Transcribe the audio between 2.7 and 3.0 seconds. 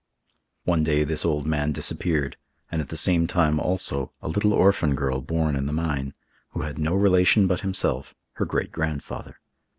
and at the